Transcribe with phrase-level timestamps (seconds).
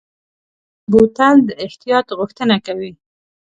[0.91, 2.91] بوتل د احتیاط غوښتنه کوي.